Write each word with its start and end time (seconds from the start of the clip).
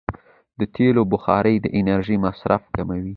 د 0.59 0.61
تېلو 0.75 1.01
بخاري 1.13 1.55
د 1.61 1.65
انرژۍ 1.79 2.17
مصرف 2.25 2.61
کموي. 2.75 3.09